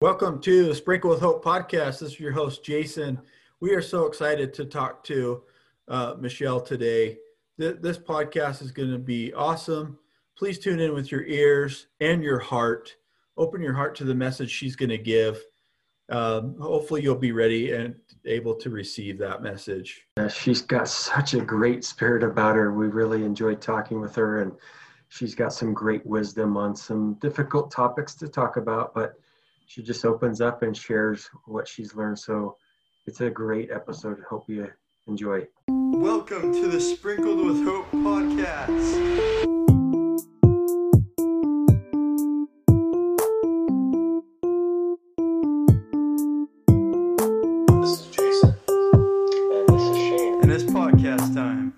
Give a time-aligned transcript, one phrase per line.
[0.00, 1.98] Welcome to the Sprinkle with Hope podcast.
[1.98, 3.20] This is your host, Jason.
[3.58, 5.42] We are so excited to talk to
[5.88, 7.16] uh, Michelle today.
[7.58, 9.98] Th- this podcast is going to be awesome.
[10.36, 12.94] Please tune in with your ears and your heart.
[13.36, 15.42] Open your heart to the message she's going to give.
[16.10, 20.06] Um, hopefully, you'll be ready and able to receive that message.
[20.16, 22.72] Uh, she's got such a great spirit about her.
[22.72, 24.52] We really enjoyed talking with her, and
[25.08, 29.14] she's got some great wisdom on some difficult topics to talk about, but
[29.68, 32.18] she just opens up and shares what she's learned.
[32.18, 32.56] So
[33.06, 34.18] it's a great episode.
[34.26, 34.66] Hope you
[35.06, 35.46] enjoy.
[35.68, 38.66] Welcome to the Sprinkled with Hope podcast.
[47.82, 48.56] This is Jason.
[49.52, 50.42] And this is Shane.
[50.44, 51.74] And it's podcast time.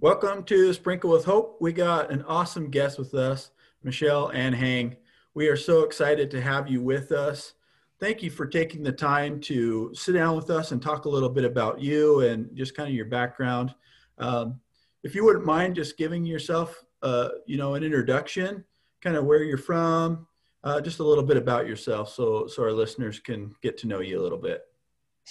[0.00, 1.58] Welcome to Sprinkle with Hope.
[1.60, 3.52] We got an awesome guest with us,
[3.84, 4.96] Michelle Anhang.
[5.38, 7.52] We are so excited to have you with us.
[8.00, 11.28] Thank you for taking the time to sit down with us and talk a little
[11.28, 13.72] bit about you and just kind of your background.
[14.18, 14.58] Um,
[15.04, 18.64] if you wouldn't mind just giving yourself, uh, you know, an introduction,
[19.00, 20.26] kind of where you're from,
[20.64, 24.00] uh, just a little bit about yourself, so so our listeners can get to know
[24.00, 24.62] you a little bit.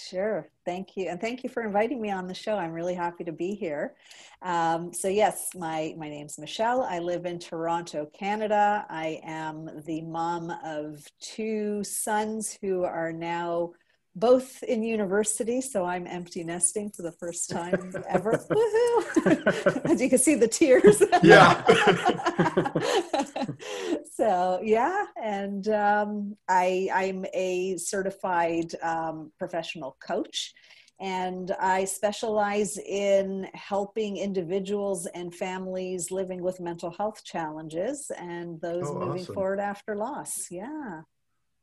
[0.06, 0.48] Sure.
[0.64, 1.08] Thank you.
[1.08, 2.56] And thank you for inviting me on the show.
[2.56, 3.96] I'm really happy to be here.
[4.42, 6.82] Um, so, yes, my, my name's Michelle.
[6.82, 8.86] I live in Toronto, Canada.
[8.88, 13.72] I am the mom of two sons who are now
[14.16, 18.32] both in university, so I'm empty nesting for the first time ever.
[18.50, 19.84] Woohoo!
[19.90, 21.02] As you can see, the tears.
[21.22, 21.62] Yeah.
[24.14, 30.52] so yeah, and um, I I'm a certified um, professional coach.
[31.00, 38.88] And I specialize in helping individuals and families living with mental health challenges and those
[38.88, 39.34] Oh, moving awesome.
[39.36, 40.48] forward after loss.
[40.50, 41.02] Yeah.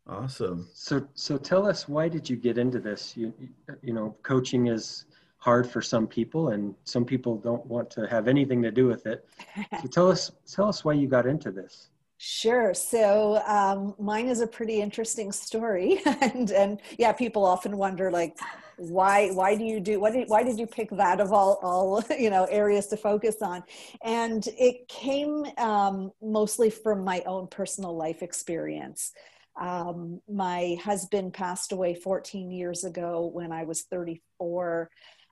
[0.08, 0.68] Awesome.
[0.74, 3.18] So, so tell us why did you get into this?
[3.18, 3.34] You,
[3.82, 5.06] you know, coaching is
[5.38, 9.06] hard for some people, and some people don't want to have anything to do with
[9.06, 9.28] it.
[9.82, 11.90] So tell us, tell us why you got into this.
[12.18, 12.74] Sure.
[12.74, 18.38] So um, mine is a pretty interesting story, and and yeah, people often wonder like,
[18.78, 22.04] why why do you do what did, why did you pick that of all all
[22.20, 23.64] you know areas to focus on?
[24.02, 29.12] And it came um, mostly from my own personal life experience.
[29.60, 34.90] Um, my husband passed away 14 years ago when I was 34.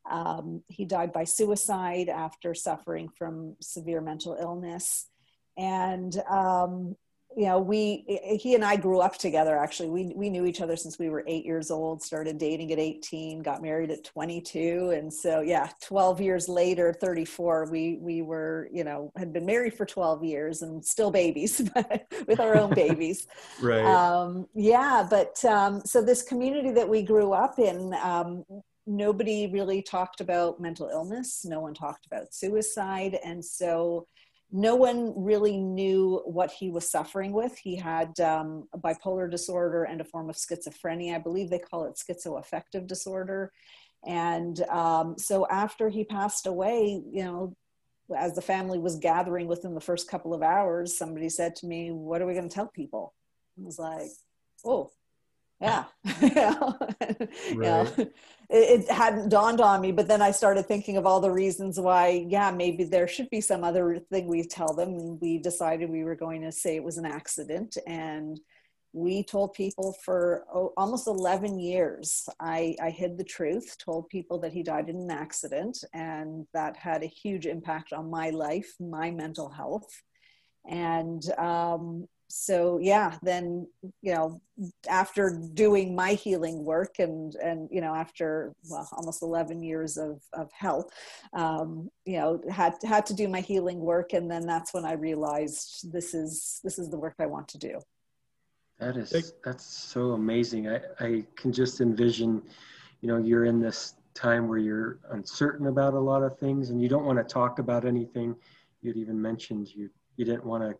[0.10, 5.08] Um, he died by suicide after suffering from severe mental illness
[5.58, 6.96] and um,
[7.36, 8.04] you know we
[8.40, 9.90] he and i grew up together actually.
[9.90, 13.42] We, we knew each other since we were eight years old started dating at 18
[13.42, 18.84] got married at 22 and so yeah 12 years later 34 we we were you
[18.84, 21.62] know had been married for 12 years and still babies
[22.28, 23.28] with our own babies.
[23.62, 23.86] Right.
[23.86, 28.44] um, yeah but um, so this community that we grew up in um,
[28.86, 31.46] nobody really talked about mental illness.
[31.46, 34.08] No one talked about suicide and so
[34.56, 37.58] no one really knew what he was suffering with.
[37.58, 41.16] He had um, bipolar disorder and a form of schizophrenia.
[41.16, 43.52] I believe they call it schizoaffective disorder.
[44.06, 47.56] And um, so after he passed away you know
[48.16, 51.90] as the family was gathering within the first couple of hours somebody said to me
[51.90, 53.13] what are we going to tell people?
[53.58, 54.09] I was like,
[54.66, 54.92] oh,
[55.62, 55.86] yeah.
[56.22, 56.78] you know,
[57.50, 58.00] you know, Right.
[58.00, 58.12] it,
[58.50, 62.25] it hadn't dawned on me, but then I started thinking of all the reasons why,
[62.28, 64.90] yeah, maybe there should be some other thing we tell them.
[64.90, 67.78] And we decided we were going to say it was an accident.
[67.88, 68.40] And
[68.92, 74.40] we told people for oh, almost 11 years, I, I hid the truth, told people
[74.42, 75.84] that he died in an accident.
[75.94, 79.90] And that had a huge impact on my life, my mental health.
[80.69, 83.68] And um, so yeah then
[84.02, 84.42] you know
[84.90, 90.20] after doing my healing work and and you know after well almost 11 years of
[90.34, 90.90] of hell
[91.34, 94.94] um you know had had to do my healing work and then that's when i
[94.94, 97.80] realized this is this is the work i want to do
[98.80, 100.68] That is that's so amazing.
[100.68, 102.42] I, I can just envision,
[103.02, 106.81] you know, you're in this time where you're uncertain about a lot of things and
[106.81, 108.36] you don't want to talk about anything.
[108.81, 110.75] You'd even mentioned you you didn't want to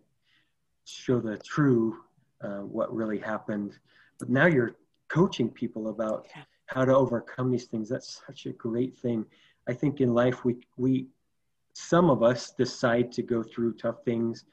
[0.85, 1.97] show the true
[2.41, 3.77] uh, what really happened,
[4.19, 4.75] but now you're
[5.07, 6.44] coaching people about Yeah.
[6.68, 7.88] how to overcome these things.
[7.89, 9.25] That's such a great thing.
[9.68, 11.07] I think in life we we
[11.74, 14.45] some of us decide to go through tough things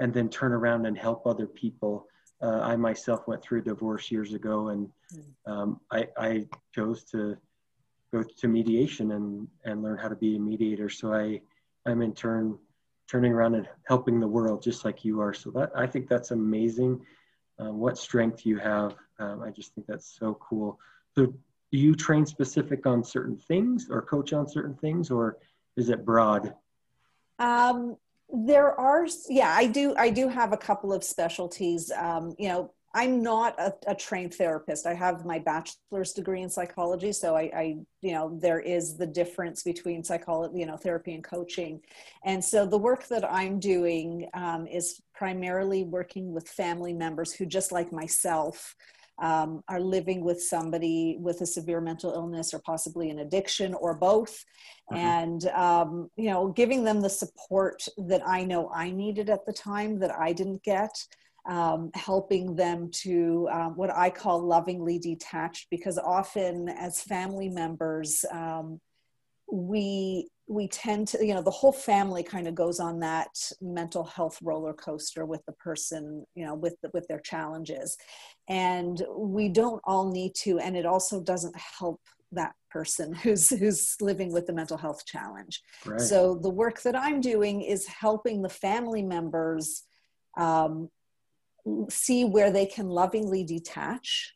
[0.00, 2.08] and then turn around and help other people.
[2.42, 4.90] Uh, I myself went through a divorce years ago, and
[5.46, 7.36] um, I, I chose to
[8.12, 10.88] go to mediation and, and learn how to be a mediator.
[10.88, 11.40] So I,
[11.86, 12.58] I'm in turn
[13.10, 15.34] turning around and helping the world just like you are.
[15.34, 17.00] So that I think that's amazing.
[17.60, 20.78] Uh, what strength you have Um, I just think that's so cool.
[21.14, 25.38] So, do you train specific on certain things, or coach on certain things, or
[25.76, 26.54] is it broad?
[27.38, 27.96] Um,
[28.28, 29.94] there are, yeah, I do.
[29.96, 31.90] I do have a couple of specialties.
[31.92, 34.86] Um, you know, I'm not a, a, trained therapist.
[34.86, 39.06] I have my bachelor's degree in psychology, so I, I, you know, there is the
[39.06, 41.80] difference between psychology, you know, therapy and coaching.
[42.24, 47.46] And so the work that I'm doing um, is primarily working with family members who,
[47.46, 48.76] just like myself,
[49.18, 53.94] um, are living with somebody with a severe mental illness or possibly an addiction or
[53.94, 54.44] both,
[54.92, 54.96] mm-hmm.
[54.96, 59.52] and um, you know, giving them the support that I know I needed at the
[59.52, 60.90] time that I didn't get
[61.46, 68.24] um, helping them to um, what I call lovingly detached, because often as family members,
[68.32, 68.80] um,
[69.50, 73.28] we we tend to you know the whole family kind of goes on that
[73.60, 77.96] mental health roller coaster with the person you know with the, with their challenges
[78.48, 82.00] and we don't all need to and it also doesn't help
[82.32, 86.00] that person who's who's living with the mental health challenge right.
[86.00, 89.84] so the work that i'm doing is helping the family members
[90.36, 90.88] um,
[91.88, 94.34] see where they can lovingly detach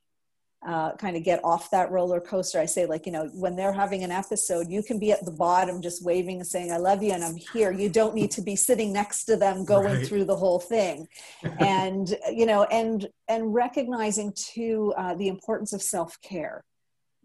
[0.66, 2.58] uh, kind of get off that roller coaster.
[2.58, 5.30] I say, like, you know, when they're having an episode, you can be at the
[5.30, 7.70] bottom just waving and saying, I love you and I'm here.
[7.70, 10.06] You don't need to be sitting next to them going right.
[10.06, 11.06] through the whole thing.
[11.60, 16.64] and, you know, and, and recognizing too uh, the importance of self care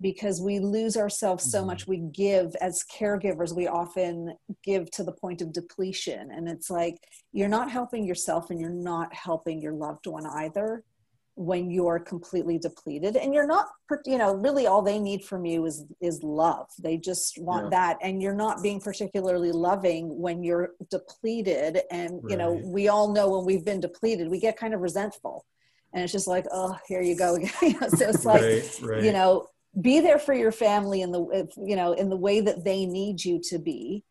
[0.03, 1.91] because we lose ourselves so much mm-hmm.
[1.91, 6.97] we give as caregivers we often give to the point of depletion and it's like
[7.31, 10.83] you're not helping yourself and you're not helping your loved one either
[11.35, 13.67] when you're completely depleted and you're not
[14.05, 17.69] you know really all they need from you is is love they just want yeah.
[17.71, 22.31] that and you're not being particularly loving when you're depleted and right.
[22.31, 25.43] you know we all know when we've been depleted we get kind of resentful
[25.93, 27.49] and it's just like oh here you go again
[27.89, 29.03] so it's like right, right.
[29.03, 29.47] you know
[29.81, 33.23] be there for your family in the you know in the way that they need
[33.23, 34.03] you to be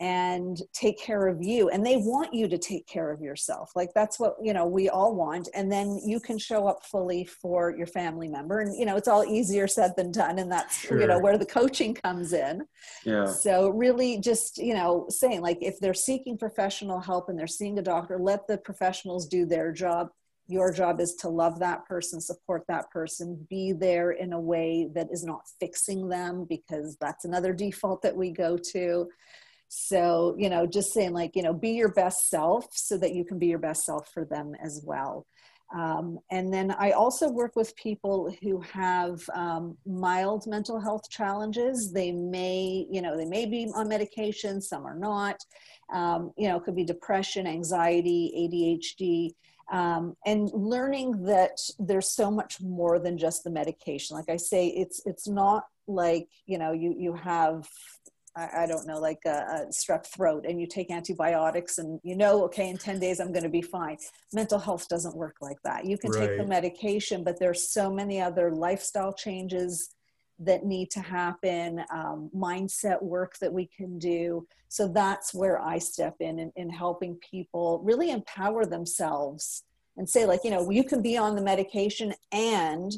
[0.00, 1.68] and take care of you.
[1.68, 3.72] And they want you to take care of yourself.
[3.76, 5.48] Like that's what you know we all want.
[5.54, 8.60] And then you can show up fully for your family member.
[8.60, 10.38] And you know it's all easier said than done.
[10.38, 10.98] And that's sure.
[10.98, 12.62] you know where the coaching comes in.
[13.04, 13.26] Yeah.
[13.26, 17.78] So really just you know saying like if they're seeking professional help and they're seeing
[17.78, 20.08] a doctor let the professionals do their job
[20.50, 24.88] your job is to love that person, support that person, be there in a way
[24.94, 29.08] that is not fixing them because that's another default that we go to.
[29.68, 33.24] So, you know, just saying like, you know, be your best self so that you
[33.24, 35.26] can be your best self for them as well.
[35.72, 41.92] Um, and then I also work with people who have um, mild mental health challenges.
[41.92, 45.36] They may, you know, they may be on medication, some are not.
[45.92, 49.34] Um, you know, it could be depression, anxiety, ADHD
[49.70, 54.68] um, and learning that there's so much more than just the medication like i say
[54.68, 57.68] it's it's not like you know you you have
[58.36, 62.14] I, I don't know, like a, a, strep throat, and you take antibiotics, and you
[62.14, 63.96] know, okay, in 10 days I'm going to be fine.
[64.32, 65.84] Mental health doesn't work like that.
[65.84, 66.28] You can right.
[66.28, 69.90] take the medication, but there's so many other lifestyle changes
[70.40, 74.46] that need to happen, um, mindset work that we can do.
[74.68, 79.64] So that's where I step in, in in helping people really empower themselves
[79.96, 82.92] and say, like, you know, you can be on the medication and,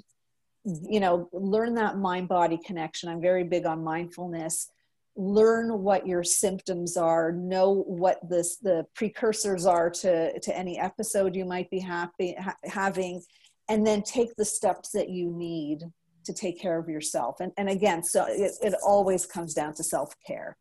[0.64, 3.08] you know, learn that mind body connection.
[3.08, 4.70] I'm very big on mindfulness.
[5.16, 11.34] Learn what your symptoms are, know what this, the precursors are to, to any episode
[11.34, 13.22] you might be happy, ha- having,
[13.68, 15.82] and then take the steps that you need
[16.25, 17.41] to take care of yourself.
[17.41, 20.57] And, and again so it, it always comes down to self-care.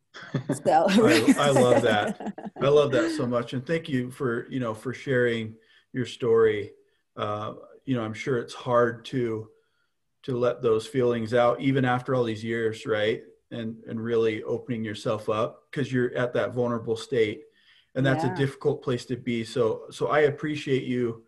[0.64, 2.34] So I, I, love that.
[2.60, 3.52] I love that so much.
[3.52, 5.54] And thank you for you know for sharing
[5.92, 6.72] your story.
[7.16, 7.54] Uh,
[7.84, 9.48] you know i'm sure it's hard to
[10.22, 13.22] to let those feelings out even after all these years right?
[13.50, 17.42] And and really opening yourself up because you're at that vulnerable state.
[17.94, 18.32] And that's yeah.
[18.32, 19.44] a difficult place to be.
[19.44, 21.24] So so i appreciate you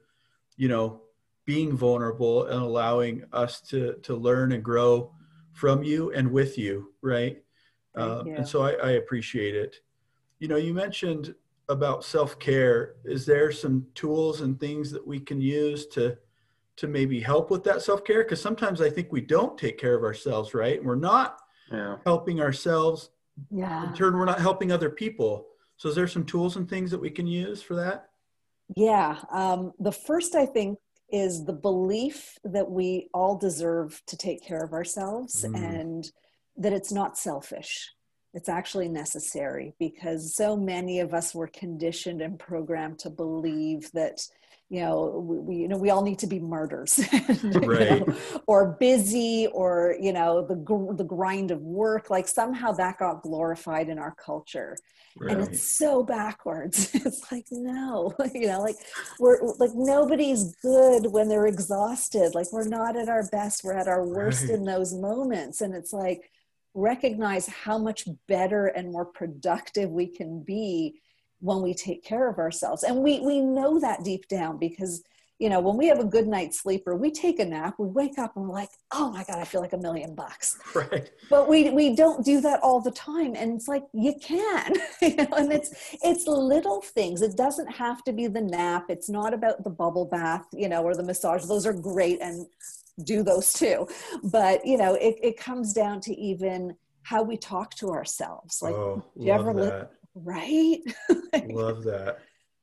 [0.56, 1.02] you know
[1.44, 5.12] being vulnerable and allowing us to to learn and grow
[5.52, 7.42] from you and with you right?
[7.96, 8.34] Uh, you.
[8.34, 9.76] and so I, I appreciate it.
[10.40, 11.34] You know you mentioned
[11.68, 12.96] about self-care.
[13.04, 16.16] Is there some tools and things that we can use to
[16.76, 18.24] to maybe help with that self-care?
[18.24, 20.78] Because sometimes i think we don't take care of ourselves right?
[20.78, 21.38] And we're not
[21.70, 21.96] yeah.
[22.04, 23.10] helping ourselves
[23.50, 23.88] yeah.
[23.88, 25.46] in turn we're not helping other people.
[25.76, 28.08] So is there some tools and things that we can use for that?
[28.76, 30.78] Yeah um, the first i think
[31.10, 35.56] is the belief that we all deserve to take care of ourselves mm.
[35.56, 36.10] and
[36.56, 37.90] that it's not selfish.
[38.32, 44.20] It's actually necessary because so many of us were conditioned and programmed to believe that
[44.70, 47.00] you know we, we, you know we all need to be martyrs
[47.44, 48.06] right.
[48.06, 48.16] know,
[48.46, 53.22] or busy or you know the gr- the grind of work like somehow that got
[53.22, 54.76] glorified in our culture
[55.18, 55.36] right.
[55.36, 58.76] and it's so backwards it's like no you know like
[59.20, 63.88] we're like nobody's good when they're exhausted like we're not at our best we're at
[63.88, 64.52] our worst right.
[64.52, 66.30] in those moments and it's like
[66.74, 71.00] recognize how much better and more productive we can be
[71.44, 72.84] when we take care of ourselves.
[72.84, 75.02] And we we know that deep down because
[75.38, 78.20] you know when we have a good night's sleeper we take a nap we wake
[78.20, 80.58] up and we're like oh my god i feel like a million bucks.
[80.74, 81.10] Right.
[81.28, 83.34] But we we don't do that all the time.
[83.36, 84.72] And it's like you can
[85.02, 87.20] you know and it's it's little things.
[87.20, 88.86] It doesn't have to be the nap.
[88.88, 92.46] It's not about the bubble bath you know or the massage those are great and
[93.04, 93.86] do those too.
[94.22, 98.62] But you know it, it comes down to even how we talk to ourselves.
[98.62, 100.80] Like oh, do you ever that right?
[101.48, 102.18] Love that.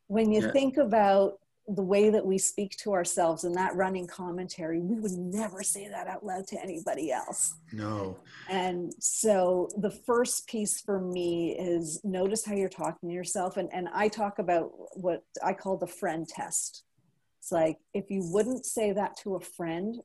[0.08, 0.52] when you yeah.
[0.52, 1.34] think about
[1.68, 5.88] the way that we speak to ourselves and that running commentary we would never say
[5.88, 7.56] that out loud to anybody else.
[7.72, 8.20] No.
[8.50, 13.58] And so the first piece for me is notice how you're talking to yourself.
[13.58, 16.84] And, and i talk about what i call the friend test.
[17.40, 19.96] It's like if you wouldn't say that to a friend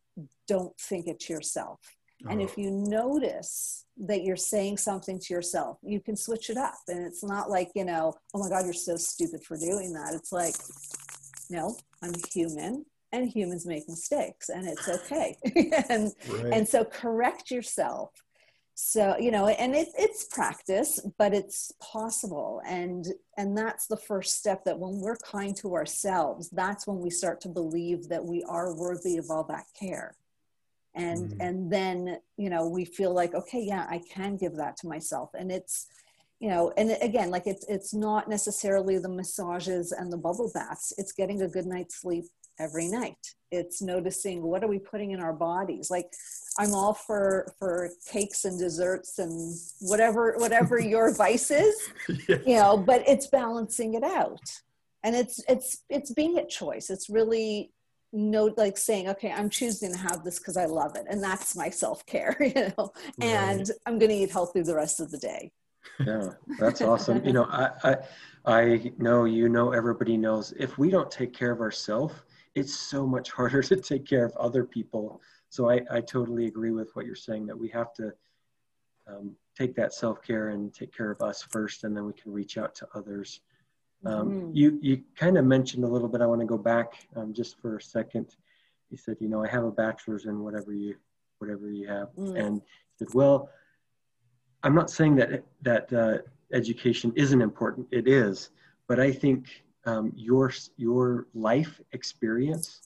[0.47, 1.81] don't think it to yourself
[2.29, 2.63] and if oh.
[2.63, 6.75] you notice that you're saying something to yourself, you can switch it up.
[6.89, 10.15] And it's not like, you know, oh my God, you're so stupid for doing that.
[10.15, 10.55] It's like,
[11.51, 15.37] no, I'm human and humans make mistakes and it's okay.
[15.89, 16.53] and, right.
[16.53, 18.11] and so correct yourself.
[18.79, 22.61] So, you know, and it, it's practice, but it's possible.
[22.67, 23.07] And,
[23.39, 27.41] and that's the first step that when we're kind to ourselves, that's when we start
[27.43, 30.15] to believe that we are worthy of all that care
[30.97, 31.37] and mm.
[31.41, 35.31] and then you know we feel like okay yeah i can give that to myself.
[35.39, 35.87] And it's
[36.41, 40.93] you know and again like it's it's not necessarily the massages and the bubble baths.
[40.99, 42.25] It's getting a good night's sleep
[42.59, 43.35] every night.
[43.53, 45.91] It's noticing what are we putting in our bodies.
[45.91, 46.11] Like
[46.59, 52.79] i'm all for for cakes and desserts and whatever whatever your vice is you know
[52.79, 54.41] but it's balancing it out.
[55.05, 56.91] And it's it's it's being at choice.
[56.91, 57.71] It's really
[58.17, 61.55] no like saying okay i'm choosing to have this because i love it and that's
[61.55, 62.91] my self-care you know?
[63.21, 63.71] And right.
[63.85, 65.53] i'm going to eat healthy the rest of the day.
[66.05, 67.25] Yeah that's awesome.
[67.25, 67.97] You know I, I
[68.47, 72.15] i know you know everybody knows if we don't take care of ourselves
[72.55, 75.21] it's so much harder to take care of other people.
[75.51, 78.13] So i i totally agree with what you're saying that we have to
[79.09, 82.59] um, take that self-care and take care of us first and then we can reach
[82.59, 83.41] out to others
[84.05, 84.51] um, mm-hmm.
[84.55, 86.21] You you kind of mentioned a little bit.
[86.21, 88.37] I want to go back um, just for a second.
[88.91, 90.97] You said, you know, I have a bachelor's in whatever you
[91.39, 92.39] whatever you have, mm.
[92.39, 92.63] and
[92.99, 93.51] said, well,
[94.63, 96.19] I'm not saying that that uh,
[96.53, 97.89] education isn't important.
[97.91, 98.51] It is,
[98.87, 102.83] but I think um, your your life experience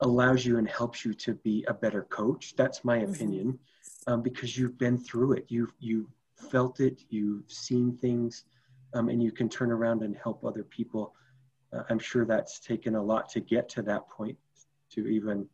[0.00, 2.54] allows you and helps you to be a better coach.
[2.56, 3.12] That's my mm-hmm.
[3.12, 3.58] opinion,
[4.06, 5.44] um, because you've been through it.
[5.48, 6.08] You've you
[6.50, 7.04] felt it.
[7.10, 8.44] You've seen things
[8.94, 11.14] um, and you can turn around and help other people.
[11.72, 14.36] Uh, I'm sure that's taken a lot to get to that point
[14.90, 15.48] to even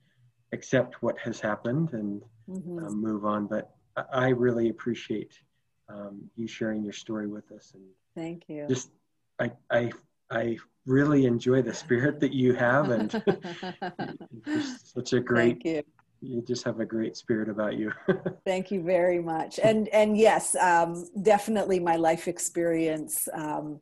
[0.52, 2.78] accept what has happened and mm-hmm.
[2.85, 3.47] um, move on.
[3.47, 3.71] But
[4.12, 5.38] I really appreciate
[5.88, 7.73] um, you sharing your story with us.
[7.75, 8.66] And thank you.
[8.68, 8.90] Just
[9.38, 9.90] I I
[10.30, 13.11] I really enjoy the spirit that you have, and
[14.83, 15.62] such a great
[16.20, 17.92] you just have a great spirit about you.
[18.44, 19.58] Thank you very much.
[19.62, 23.80] And and yes um, definitely my life experience um,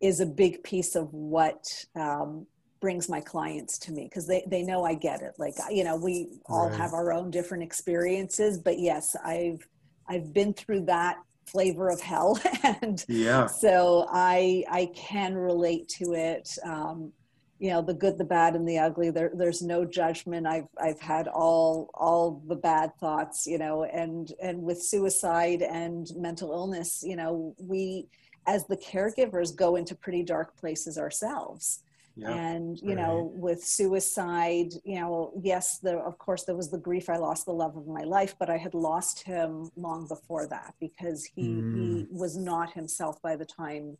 [0.00, 2.46] is a big piece of what um,
[2.80, 5.34] brings my clients to me because they, they know i get it.
[5.38, 6.76] Like you know we all right.
[6.76, 9.66] have our own different experiences but yes i've
[10.08, 12.38] i've been through that flavor of hell.
[12.82, 13.46] And yeah.
[13.46, 17.12] so i i can relate to it um,
[17.58, 21.00] you know the good the bad and the ugly there there's no judgment i've i've
[21.00, 27.02] had all all the bad thoughts you know and and with suicide and mental illness
[27.04, 28.06] you know we
[28.46, 31.82] as the caregivers go into pretty dark places ourselves
[32.16, 32.98] yeah, and you right.
[32.98, 37.44] know with suicide you know yes the of course there was the grief i lost
[37.46, 41.48] the love of my life but i had lost him long before that because he
[41.48, 41.74] mm.
[41.74, 43.96] he was not himself by the time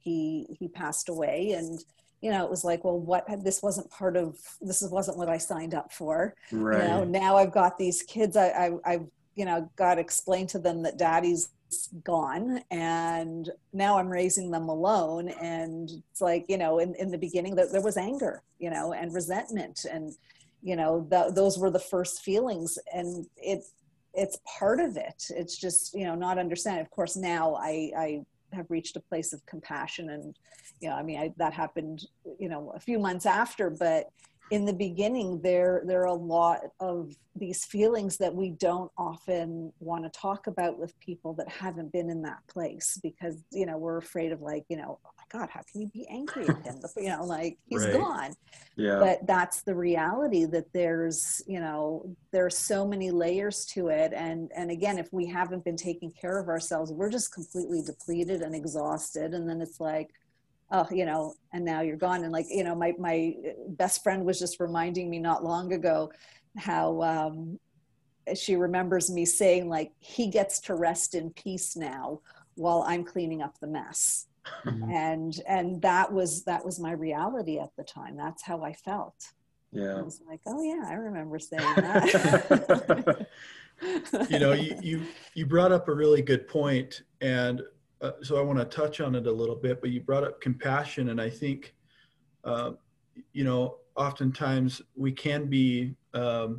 [0.00, 1.84] he he passed away and
[2.22, 5.38] you know, it was like, well, what this wasn't part of this wasn't what I
[5.38, 6.34] signed up for.
[6.52, 6.82] Right.
[6.82, 8.36] You know, now I've got these kids.
[8.36, 11.50] I, I I've you know got to explain to them that daddy's
[12.04, 17.16] gone and now i'm raising them alone and it's like you know in, in the
[17.16, 20.12] beginning there, there was anger you know and resentment and
[20.62, 23.64] you know th- those were the first feelings and it
[24.12, 28.22] it's part of it it's just you know not understanding of course now i i
[28.52, 30.36] have reached a place of compassion and
[30.82, 32.04] you know i mean I, that happened
[32.38, 34.06] you know a few months after but
[34.50, 39.72] in the beginning there there are a lot of these feelings that we don't often
[39.80, 43.78] want to talk about with people that haven't been in that place because you know
[43.78, 46.62] we're afraid of like you know oh my god how can you be angry at
[46.66, 47.94] him you know like he's Right.
[47.94, 48.34] gone
[48.76, 48.98] Yeah.
[48.98, 54.50] but that's the reality that there's you know there's so many layers to it and
[54.54, 58.54] and again if we haven't been taking care of ourselves we're just completely depleted and
[58.54, 60.10] exhausted and then it's like
[60.72, 62.24] oh you know and now you're gone.
[62.24, 63.34] And like you know my my
[63.68, 66.10] best friend was just reminding me not long ago
[66.56, 67.58] how um
[68.34, 72.20] she remembers me saying like he gets to rest in peace now
[72.54, 74.26] while i'm cleaning up the mess.
[74.66, 74.92] Mhm.
[74.92, 78.16] and and that was that was my reality at the time.
[78.16, 79.14] That's how i felt.
[79.74, 80.02] I yeah.
[80.02, 83.26] was like oh yeah i remember saying that.
[84.30, 85.02] You know you, you
[85.34, 87.62] you brought up a really good point and
[88.02, 90.40] uh, so i want to touch on it a little bit but you brought up
[90.40, 91.74] compassion and i think
[92.44, 92.72] uh,
[93.32, 96.56] you know oftentimes we can be um,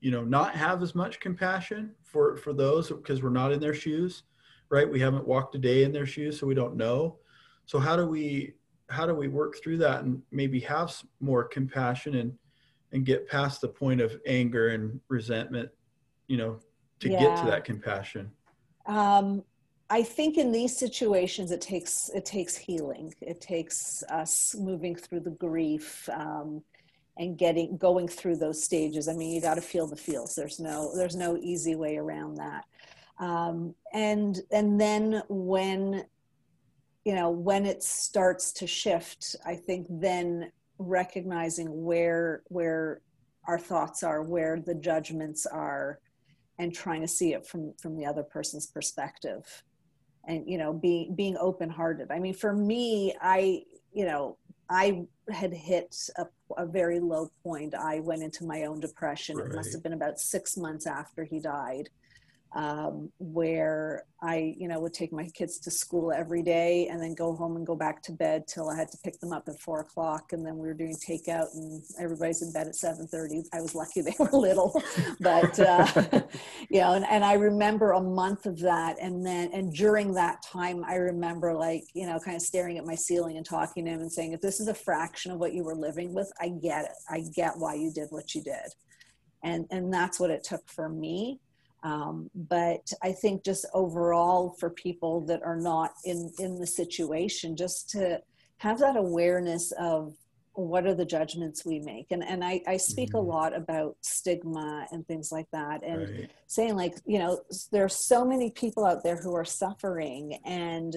[0.00, 3.74] you know not have as much compassion for for those because we're not in their
[3.74, 4.24] shoes
[4.70, 4.90] right?
[4.90, 7.16] We haven't walked a day in their shoes so we don't know.
[7.66, 8.54] So how do we
[8.88, 12.32] how do we work through that and maybe have more compassion and
[12.92, 15.70] and get past the point of anger and resentment
[16.26, 16.58] you know
[17.00, 18.30] to get to that compassion?
[18.86, 19.44] Um,
[19.92, 23.12] I think in these situations it takes it takes healing.
[23.20, 26.62] It takes us moving through the grief um,
[27.18, 29.08] and getting going through those stages.
[29.08, 30.36] I mean, you got to feel the feels.
[30.36, 32.64] There's no there's no easy way around that.
[33.18, 36.04] Um, and and then when
[37.04, 43.00] you know when it starts to shift, I think then recognizing where where
[43.48, 45.98] our thoughts are, where the judgments are,
[46.60, 49.64] and trying to see it from from the other person's perspective
[50.24, 53.62] and you know being being open hearted i mean for me i
[53.92, 54.36] you know
[54.68, 57.74] i had hit a, a very low point.
[57.74, 59.38] I went into my own depression.
[59.38, 61.88] It must have been about six months after he died
[62.52, 67.14] um, where I, you know, would take my kids to school every day and then
[67.14, 69.58] go home and go back to bed till I had to pick them up at
[69.60, 70.32] four o'clock.
[70.32, 73.44] And then we were doing takeout and everybody's in bed at 7.30.
[73.52, 74.82] I was lucky they were little,
[75.20, 75.86] but, uh,
[76.70, 78.96] you know, and, and I remember a month of that.
[79.00, 82.84] And then, and during that time, I remember like, you know, kind of staring at
[82.84, 85.54] my ceiling and talking to him and saying, if this is a fraction of what
[85.54, 86.92] you were living with, I get it.
[87.08, 88.74] I get why you did what you did.
[89.42, 91.38] And, and that's what it took for me
[91.82, 97.56] um, but i think just overall for people that are not in in the situation
[97.56, 98.20] just to
[98.58, 100.14] have that awareness of
[100.54, 102.08] what are the judgments we make.
[102.10, 103.18] And and i, I speak Mhm.
[103.20, 105.82] a lot about stigma and things like that.
[105.82, 106.30] And right.
[106.46, 107.40] saying like you know
[107.72, 110.96] there are so many people out there who are suffering and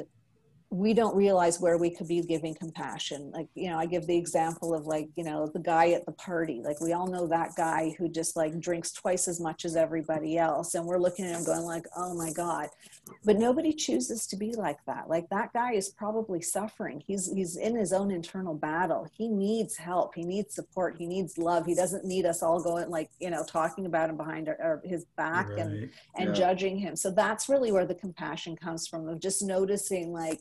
[0.73, 3.31] we don't realize where we could be giving compassion.
[3.31, 6.11] Like you know i give the example of like you know the guy at the
[6.13, 6.61] party.
[6.63, 10.37] Like we all know that guy who just like drinks twice as much as everybody
[10.37, 12.69] else and we're looking at him going like oh my god.
[13.23, 15.09] But nobody chooses to be like that.
[15.09, 17.03] Like that guy is probably suffering.
[17.05, 19.07] He's he's in his own internal battle.
[19.15, 20.15] He needs help.
[20.15, 20.95] He needs support.
[20.97, 21.67] He needs love.
[21.67, 24.81] He doesn't need us all going like you know talking about him behind our, our,
[24.83, 26.33] his back and and Yeah.
[26.33, 26.95] judging him.
[26.95, 30.39] So that's really where the compassion comes from of just noticing like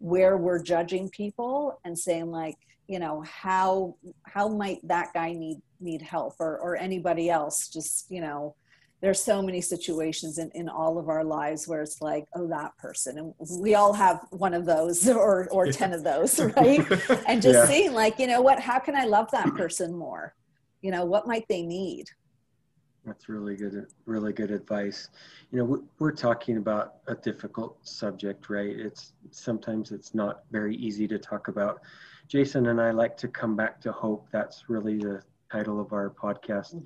[0.00, 2.56] where we're judging people and saying like,
[2.88, 8.06] you know, how how might that guy need need help or or anybody else just,
[8.08, 8.56] you know,
[9.02, 12.72] there's so many situations in, in all of our lives where it's like, oh, that
[12.78, 13.18] person.
[13.18, 15.72] And we all have one of those or or Yeah.
[15.72, 16.84] 10 of those, right?
[17.26, 17.66] and just Yeah.
[17.66, 20.34] seeing like, you know what, how can I love that person more?
[20.82, 22.06] You know, what might they need?
[23.10, 25.08] That's really good, really good advice.
[25.50, 28.70] You know, we- we're talking about a difficult subject, right?
[28.70, 31.80] It's sometimes it's not very easy to talk about.
[32.28, 34.28] Jason and I like to come back to hope.
[34.30, 36.80] That's really the title of our podcast.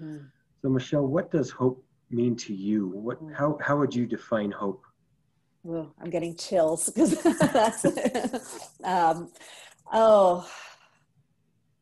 [0.63, 2.89] So, Michelle, what does hope mean to you?
[2.89, 4.83] What, how, how would you define hope?
[5.63, 7.85] Well, I'm getting chills because that's
[8.83, 9.31] um,
[9.93, 10.49] oh,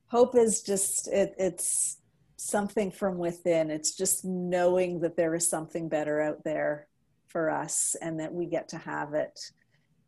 [0.08, 1.98] hope is just it, it's
[2.42, 3.70] something from within.
[3.70, 6.88] It's just knowing that there is something better out there
[7.28, 9.38] for us and that we get to have it.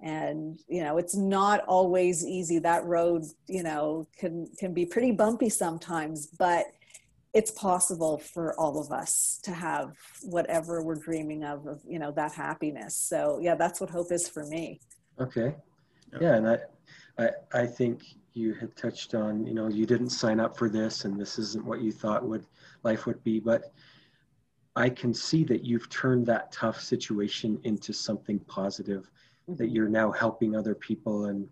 [0.01, 2.59] And you know, it's not always easy.
[2.59, 6.67] That road, you know, can can be pretty bumpy sometimes, but
[7.33, 12.13] it's possible for all of us to have whatever we're dreaming of of you know
[12.13, 14.79] that happiness so yeah that's what hope is for me
[15.21, 15.55] Okay.
[16.13, 16.19] Yeah.
[16.21, 16.59] Yeah, and I,
[17.19, 18.03] I, I think
[18.35, 21.65] you had touched on, you know, you didn't sign up for this, and this isn't
[21.65, 22.45] what you thought would
[22.83, 23.73] life would be, but
[24.77, 29.11] I can see that you've turned that tough situation into something positive.
[29.47, 31.47] that you're now helping other people and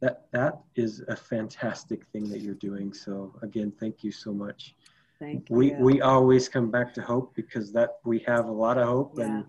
[0.00, 4.74] that that is a fantastic thing that you're doing so again thank you so much
[5.18, 5.76] Thank we you.
[5.80, 9.46] we always come back to hope because that we have a lot of hope and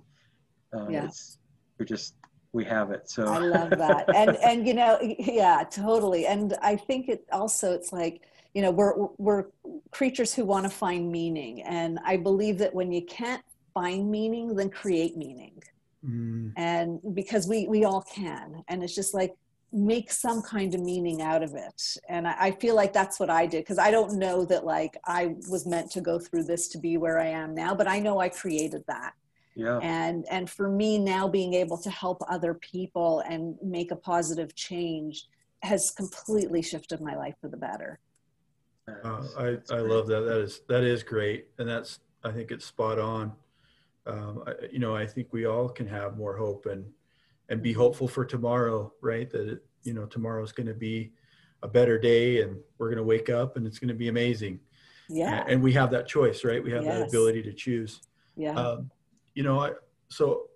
[0.74, 1.04] uh, Yeah.
[1.06, 1.40] it's
[1.78, 2.16] we're just
[2.52, 4.06] we have it so I love that.
[4.16, 6.26] And and you know, yeah, totally.
[6.26, 8.22] And I think it also it's like,
[8.54, 9.46] you know, we're we're
[9.92, 11.62] creatures who want to find meaning.
[11.62, 15.62] And I believe that when you can't find meaning, then create meaning.
[16.04, 18.64] Mm, And because we we all can.
[18.68, 19.36] And it's just like
[19.72, 21.98] make some kind of meaning out of it.
[22.08, 24.98] And I, I feel like that's what I did because I don't know that like
[25.06, 28.00] I was meant to go through this to be where I am now, but I
[28.00, 29.14] know I created that
[29.60, 33.96] yeah and and for me now being able to help other people and make a
[33.96, 35.28] positive change
[35.62, 38.00] has completely shifted my life for the better
[39.04, 40.22] uh, I, I love that.
[40.22, 43.34] That is that is great, and that's I think it's spot on.
[44.06, 46.86] Um, I, you know, I think we all can have more hope and
[47.50, 49.30] and be hopeful for tomorrow, right?
[49.30, 51.12] That it, you know tomorrow's going to be
[51.64, 54.60] a better day, and we're going to wake up, and it's going to be amazing.
[55.10, 56.64] yeah And we have that choice, right?
[56.64, 58.02] We have that ability to choose.
[58.36, 58.92] yeah Um,
[59.40, 59.72] you know, I,
[60.10, 60.50] so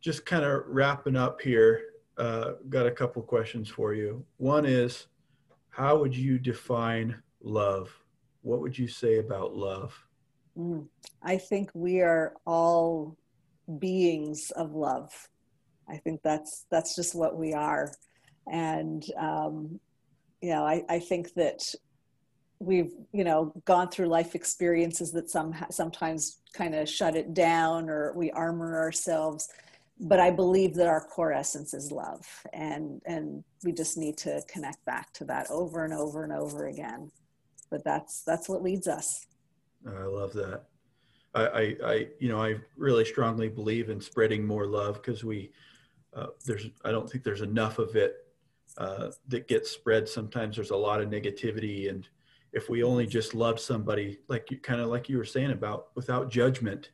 [0.00, 1.80] just kind of wrapping up here,
[2.18, 4.24] uh, got a couple questions for you.
[4.36, 5.08] One is,
[5.70, 7.90] how would you define love?
[8.42, 9.92] What would you say about love?
[10.56, 10.86] Mm.
[11.22, 13.16] i think we are all
[13.78, 15.10] beings of love
[15.88, 17.90] i think that's that's just what we are
[18.48, 19.80] and um,
[20.42, 21.60] you know I, I think that
[22.62, 27.88] we've you know gone through life experiences that some sometimes kind of shut it down
[27.88, 29.48] or we armor ourselves
[30.00, 34.40] but i believe that our core essence is love and and we just need to
[34.48, 37.10] connect back to that over and over and over again
[37.70, 39.26] but that's that's what leads us
[39.86, 40.64] I love that.
[41.34, 45.50] I, I, I, you know, I really strongly believe in spreading more love because we,
[46.14, 48.26] uh, there's, I don't think there's enough of it
[48.78, 50.08] uh, that gets spread.
[50.08, 52.08] Sometimes there's a lot of negativity, and
[52.52, 55.88] if we only just love somebody, like you, kind of like you were saying about,
[55.94, 56.90] without judgment,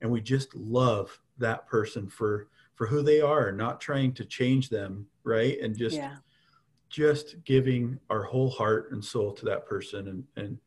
[0.00, 4.68] and we just love that person for for who they are, not trying to change
[4.68, 5.60] them, right?
[5.60, 6.16] And just yeah
[6.88, 10.58] just giving our whole heart and soul to that person and and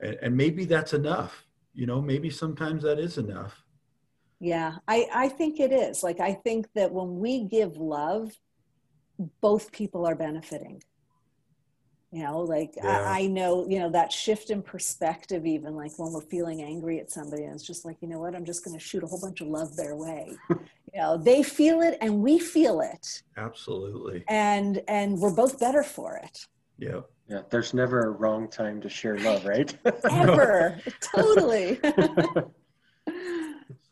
[0.00, 3.62] and, and maybe that's enough you know maybe sometimes that is enough
[4.40, 6.02] Yeah, I, I think it is.
[6.02, 8.32] Like, I think that when we give love,
[9.42, 10.82] both people are benefiting.
[12.12, 13.02] You know, like Yeah.
[13.08, 16.98] I, I know, you know, that shift in perspective, even like when we're feeling angry
[16.98, 19.06] at somebody, and it's just like, you know what, I'm just going to shoot a
[19.06, 20.36] whole bunch of love their way.
[20.48, 25.84] you know, they feel it and we feel it, absolutely and and we're both better
[25.84, 26.46] for it.
[26.78, 29.76] yeah yeah there's never a wrong time to share love right
[30.10, 31.78] Ever, totally.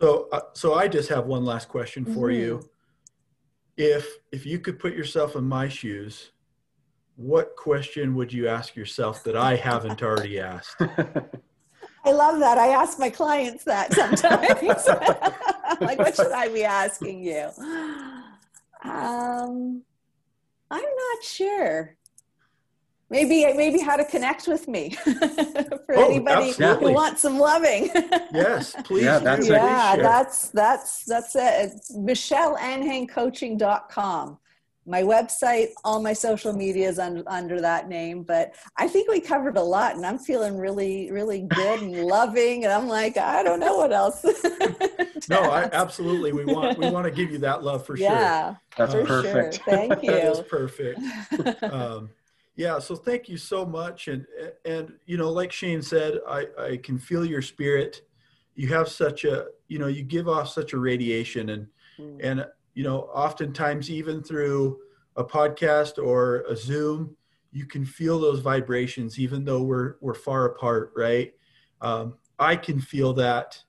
[0.01, 2.41] so uh, so i just have one last question for Mm-hmm.
[2.41, 2.71] you
[3.77, 6.33] if if you could put yourself in my shoes
[7.19, 10.81] what question would you ask yourself that i haven't already asked
[12.05, 12.57] I love that.
[12.59, 14.87] I ask my clients that sometimes.
[15.81, 17.49] like, what should I be asking you?
[18.85, 19.83] Um,
[20.71, 21.97] I'm not sure.
[23.11, 25.13] Maybe, maybe how to connect with me for
[25.97, 26.87] Oh, anybody absolutely.
[26.87, 27.91] who wants some loving.
[28.33, 29.25] yes please Yeah, do.
[29.25, 29.55] that's Please it.
[29.57, 30.03] yeah, share.
[30.03, 31.73] that's that's that's it.
[31.75, 34.39] It's MichelleAnhangCoaching.com.
[34.89, 39.21] My website, all my social media is un, under that name, but I think we
[39.21, 42.65] covered a lot, and I'm feeling really, really good and loving.
[42.65, 44.25] And I'm like, I don't know what else.
[45.29, 48.55] no I, absolutely we want we want to give you that love for sure yeah,
[48.79, 49.65] that's For perfect sure.
[49.65, 50.11] Thank you.
[50.13, 51.01] that is perfect
[51.65, 52.11] um,
[52.57, 54.27] yeah so thank you so much and
[54.65, 58.03] and you know like shane said i i can feel your spirit
[58.55, 61.67] you have such a you know you give off such a radiation and
[61.99, 62.21] Mm.
[62.23, 62.47] and
[62.79, 64.79] you know oftentimes even through
[65.17, 67.17] a podcast or a zoom
[67.51, 71.33] you can feel those vibrations even though we're we're far apart right
[71.81, 73.61] um, i can feel that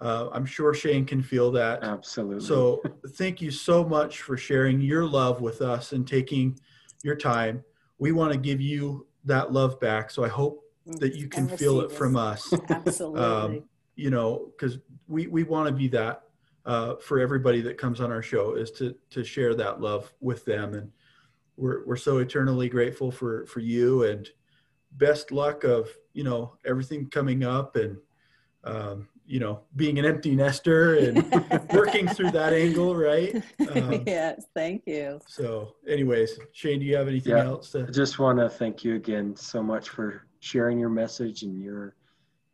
[0.00, 4.80] uh, i'm sure shane can feel that absolutely so thank you so much for sharing
[4.80, 6.58] your love with us and taking
[7.06, 7.64] your time.
[7.98, 10.10] We want to give you that love back.
[10.10, 10.62] So I hope
[10.98, 12.52] that you can feel it receive from us.
[12.68, 13.20] Absolutely.
[13.20, 16.22] Um, you know, because we, we want to be that
[16.66, 20.44] uh, for everybody that comes on our show is to to share that love with
[20.44, 20.74] them.
[20.74, 20.90] And
[21.56, 24.28] we're we're so eternally grateful for for you and
[24.92, 27.96] best luck of you know everything coming up and
[28.64, 31.24] um, you know being an empty nester and
[31.72, 33.42] working through that angle, right?
[33.70, 35.20] Um, yes, thank you.
[35.28, 37.44] So, anyways, Shane, do you have anything Yeah.
[37.44, 37.84] else to?
[37.86, 41.94] I just want to thank you again so much for sharing your message and your.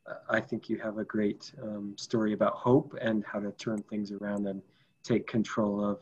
[0.07, 3.83] Uh, I think you have a great um, story about hope and how to turn
[3.83, 4.63] things around and
[5.03, 6.01] take control of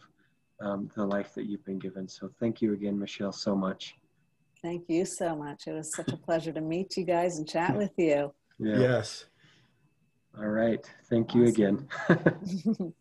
[0.60, 2.08] um, the life that you've been given.
[2.08, 3.94] So thank you again, Michelle, so much.
[4.62, 5.66] Thank you so much.
[5.66, 8.32] It was such a pleasure to meet you guys and chat with you.
[8.58, 8.78] Yeah.
[8.78, 9.24] Yes.
[10.38, 10.84] All right.
[11.08, 11.88] Thank you again.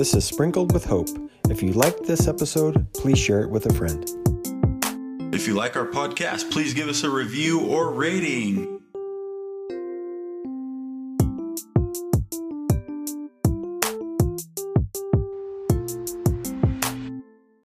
[0.00, 1.08] This is Sprinkled with Hope.
[1.50, 4.08] If you liked this episode, please share it with a friend.
[5.34, 8.79] If you like our podcast, please give us a review or rating.